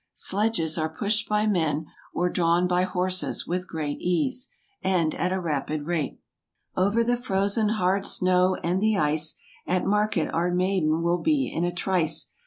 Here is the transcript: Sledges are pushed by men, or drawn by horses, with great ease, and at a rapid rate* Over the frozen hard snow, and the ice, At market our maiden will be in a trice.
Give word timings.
Sledges 0.15 0.79
are 0.79 0.89
pushed 0.89 1.29
by 1.29 1.45
men, 1.45 1.85
or 2.11 2.27
drawn 2.27 2.67
by 2.67 2.81
horses, 2.81 3.45
with 3.45 3.67
great 3.67 3.99
ease, 3.99 4.49
and 4.81 5.13
at 5.13 5.31
a 5.31 5.39
rapid 5.39 5.83
rate* 5.85 6.17
Over 6.75 7.03
the 7.03 7.15
frozen 7.15 7.69
hard 7.69 8.07
snow, 8.07 8.55
and 8.63 8.81
the 8.81 8.97
ice, 8.97 9.35
At 9.67 9.85
market 9.85 10.27
our 10.33 10.51
maiden 10.51 11.03
will 11.03 11.19
be 11.19 11.53
in 11.55 11.63
a 11.63 11.71
trice. 11.71 12.31